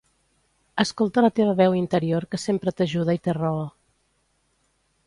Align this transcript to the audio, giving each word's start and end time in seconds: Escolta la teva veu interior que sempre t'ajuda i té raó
Escolta 0.83 1.23
la 1.25 1.31
teva 1.41 1.53
veu 1.59 1.77
interior 1.81 2.27
que 2.33 2.41
sempre 2.47 2.75
t'ajuda 2.81 3.19
i 3.21 3.23
té 3.29 3.39
raó 3.41 3.65